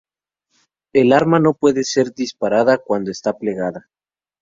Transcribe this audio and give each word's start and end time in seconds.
El 0.93 1.13
arma 1.13 1.39
no 1.39 1.53
puede 1.53 1.83
ser 1.83 2.11
disparada 2.15 2.79
cuando 2.79 3.11
está 3.11 3.37
plegada. 3.37 3.87